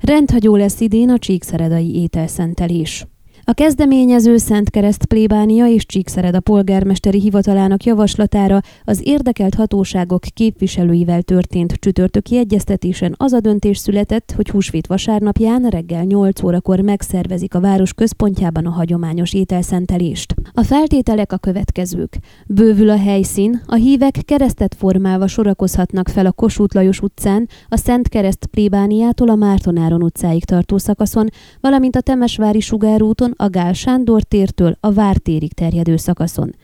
Rendhagyó 0.00 0.56
lesz 0.56 0.80
idén 0.80 1.10
a 1.10 1.18
csíkszeredai 1.18 1.94
ételszentelés. 1.94 3.06
A 3.44 3.52
kezdeményező 3.52 4.36
Szent 4.36 4.70
Kereszt 4.70 5.04
plébánia 5.04 5.66
és 5.66 5.86
Csíkszereda 5.86 6.40
polgármesteri 6.40 7.20
hivatalának 7.20 7.84
javaslatára 7.84 8.60
az 8.84 9.00
érdekelt 9.04 9.54
hatóságok 9.54 10.20
képviselőivel 10.34 11.22
történt 11.22 11.72
csütörtöki 11.72 12.36
egyeztetésen 12.36 13.14
az 13.16 13.32
a 13.32 13.40
döntés 13.40 13.78
született, 13.78 14.32
hogy 14.36 14.48
húsvét 14.48 14.86
vasárnapján 14.86 15.62
reggel 15.62 16.04
8 16.04 16.42
órakor 16.42 16.80
megszervezik 16.80 17.54
a 17.54 17.60
város 17.60 17.92
központjában 17.92 18.66
a 18.66 18.70
hagyományos 18.70 19.34
ételszentelést. 19.34 20.34
A 20.58 20.62
feltételek 20.62 21.32
a 21.32 21.36
következők. 21.36 22.18
Bővül 22.46 22.90
a 22.90 22.98
helyszín, 22.98 23.62
a 23.66 23.74
hívek 23.74 24.18
keresztet 24.24 24.74
formálva 24.74 25.26
sorakozhatnak 25.26 26.08
fel 26.08 26.26
a 26.26 26.32
Kossuth 26.32 26.74
Lajos 26.74 27.00
utcán, 27.00 27.48
a 27.68 27.76
Szent 27.76 28.08
Kereszt 28.08 28.46
plébániától 28.46 29.28
a 29.28 29.34
Mártonáron 29.34 30.02
utcáig 30.02 30.44
tartó 30.44 30.78
szakaszon, 30.78 31.28
valamint 31.60 31.96
a 31.96 32.00
Temesvári 32.00 32.60
sugárúton 32.60 33.32
a 33.36 33.48
Gál 33.48 33.72
Sándor 33.72 34.22
tértől 34.22 34.76
a 34.80 34.92
Vártérig 34.92 35.52
terjedő 35.52 35.96
szakaszon. 35.96 36.54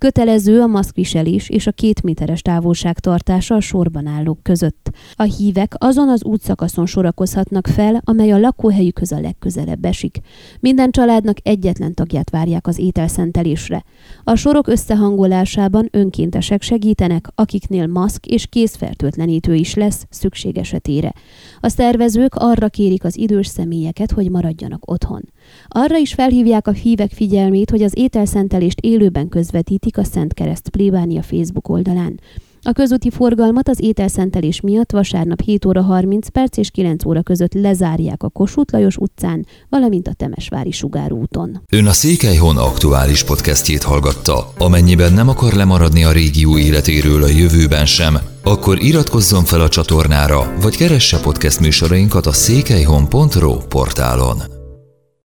Kötelező 0.00 0.60
a 0.60 0.66
maszkviselés 0.66 1.48
és 1.48 1.66
a 1.66 1.72
két 1.72 2.02
méteres 2.02 2.42
távolság 2.42 2.98
tartása 2.98 3.54
a 3.54 3.60
sorban 3.60 4.06
állók 4.06 4.42
között. 4.42 4.90
A 5.14 5.22
hívek 5.22 5.74
azon 5.78 6.08
az 6.08 6.24
útszakaszon 6.24 6.86
sorakozhatnak 6.86 7.66
fel, 7.66 8.00
amely 8.04 8.32
a 8.32 8.38
lakóhelyükhöz 8.38 9.12
a 9.12 9.20
legközelebb 9.20 9.84
esik. 9.84 10.20
Minden 10.60 10.90
családnak 10.90 11.36
egyetlen 11.42 11.94
tagját 11.94 12.30
várják 12.30 12.66
az 12.66 12.78
ételszentelésre. 12.78 13.84
A 14.24 14.34
sorok 14.34 14.68
összehangolásában 14.68 15.88
önkéntesek 15.90 16.62
segítenek, 16.62 17.28
akiknél 17.34 17.86
maszk 17.86 18.26
és 18.26 18.46
kézfertőtlenítő 18.46 19.54
is 19.54 19.74
lesz 19.74 20.06
szükség 20.10 20.58
esetére. 20.58 21.12
A 21.60 21.68
szervezők 21.68 22.34
arra 22.34 22.68
kérik 22.68 23.04
az 23.04 23.16
idős 23.16 23.46
személyeket, 23.46 24.10
hogy 24.10 24.30
maradjanak 24.30 24.90
otthon. 24.90 25.22
Arra 25.68 25.96
is 25.96 26.14
felhívják 26.14 26.66
a 26.66 26.72
hívek 26.72 27.10
figyelmét, 27.10 27.70
hogy 27.70 27.82
az 27.82 27.92
ételszentelést 27.96 28.80
élőben 28.80 29.28
közvetítik 29.28 29.98
a 29.98 30.04
Szent 30.04 30.34
Kereszt 30.34 30.68
plébánia 30.68 31.22
Facebook 31.22 31.68
oldalán. 31.68 32.20
A 32.62 32.72
közúti 32.72 33.10
forgalmat 33.10 33.68
az 33.68 33.80
ételszentelés 33.80 34.60
miatt 34.60 34.92
vasárnap 34.92 35.40
7 35.40 35.64
óra 35.64 35.82
30 35.82 36.28
perc 36.28 36.56
és 36.56 36.70
9 36.70 37.04
óra 37.04 37.22
között 37.22 37.54
lezárják 37.54 38.22
a 38.22 38.28
Kossuth 38.28 38.72
Lajos 38.72 38.96
utcán, 38.96 39.46
valamint 39.68 40.08
a 40.08 40.12
Temesvári 40.12 40.70
sugárúton. 40.70 41.62
Ön 41.72 41.86
a 41.86 41.92
Székelyhon 41.92 42.56
aktuális 42.56 43.24
podcastjét 43.24 43.82
hallgatta. 43.82 44.52
Amennyiben 44.58 45.12
nem 45.12 45.28
akar 45.28 45.52
lemaradni 45.52 46.04
a 46.04 46.12
régió 46.12 46.58
életéről 46.58 47.22
a 47.22 47.28
jövőben 47.28 47.86
sem, 47.86 48.18
akkor 48.42 48.82
iratkozzon 48.82 49.44
fel 49.44 49.60
a 49.60 49.68
csatornára, 49.68 50.54
vagy 50.60 50.76
keresse 50.76 51.20
podcast 51.20 51.60
műsorainkat 51.60 52.26
a 52.26 52.32
székelyhon.pro 52.32 53.56
portálon. 53.56 54.59